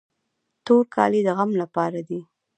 [0.65, 2.19] تور کالي د غم لپاره دي.